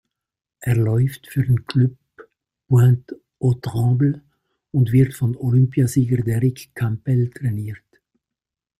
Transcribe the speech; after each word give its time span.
Er 0.61 0.77
läuft 0.77 1.27
für 1.27 1.43
den 1.45 1.63
Club 1.67 1.95
Pointe-aux-Trembles 2.67 4.19
und 4.71 4.91
wird 4.91 5.13
von 5.13 5.35
Olympiasieger 5.37 6.23
Derrick 6.23 6.71
Campbell 6.73 7.29
trainiert. 7.29 7.83